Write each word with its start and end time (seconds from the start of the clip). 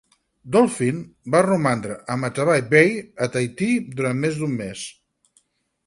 "Dolphin" 0.53 1.01
va 1.35 1.41
romandre 1.47 1.99
a 2.13 2.17
Matavai 2.23 2.65
Bay 2.73 2.91
a 3.27 3.31
Tahiti 3.37 3.71
durant 4.01 4.21
més 4.27 4.41
d"un 4.45 4.61
mes. 4.65 4.87